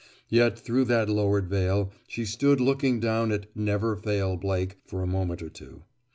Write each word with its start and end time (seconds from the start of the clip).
Yet 0.29 0.57
through 0.57 0.85
that 0.85 1.09
lowered 1.09 1.47
veil 1.47 1.91
she 2.07 2.25
stood 2.25 2.59
looking 2.59 2.99
down 2.99 3.31
at 3.31 3.55
Never 3.55 3.95
Fail 3.95 4.35
Blake 4.35 4.77
for 4.87 5.03
a 5.03 5.05
moment 5.05 5.43
or 5.43 5.49
two. 5.49 5.83